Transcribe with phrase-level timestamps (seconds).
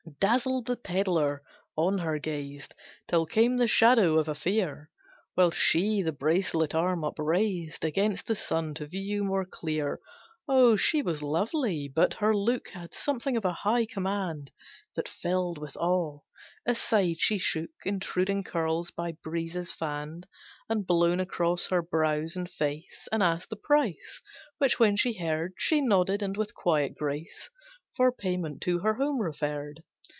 [0.19, 1.41] Dazzled the pedlar
[1.75, 2.75] on her gazed
[3.07, 4.89] Till came the shadow of a fear,
[5.33, 9.99] While she the bracelet arm upraised Against the sun to view more clear.
[10.47, 14.51] Oh she was lovely, but her look Had something of a high command
[14.95, 16.19] That filled with awe.
[16.67, 20.27] Aside she shook Intruding curls by breezes fanned
[20.69, 24.21] And blown across her brows and face, And asked the price,
[24.59, 27.49] which when she heard She nodded, and with quiet grace
[27.95, 29.81] For payment to her home referred.